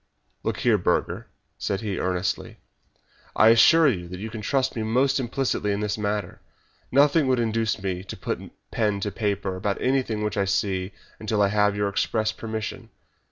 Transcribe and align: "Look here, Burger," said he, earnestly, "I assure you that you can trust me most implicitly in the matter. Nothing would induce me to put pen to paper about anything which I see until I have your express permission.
"Look 0.41 0.61
here, 0.61 0.79
Burger," 0.79 1.27
said 1.59 1.81
he, 1.81 1.99
earnestly, 1.99 2.57
"I 3.35 3.49
assure 3.49 3.87
you 3.87 4.07
that 4.07 4.19
you 4.19 4.31
can 4.31 4.41
trust 4.41 4.75
me 4.75 4.81
most 4.81 5.19
implicitly 5.19 5.71
in 5.71 5.79
the 5.79 5.95
matter. 5.99 6.41
Nothing 6.91 7.27
would 7.27 7.37
induce 7.37 7.83
me 7.83 8.03
to 8.05 8.17
put 8.17 8.39
pen 8.71 8.99
to 9.01 9.11
paper 9.11 9.55
about 9.55 9.79
anything 9.79 10.23
which 10.23 10.37
I 10.37 10.45
see 10.45 10.91
until 11.19 11.39
I 11.43 11.49
have 11.49 11.75
your 11.75 11.87
express 11.87 12.31
permission. 12.31 12.89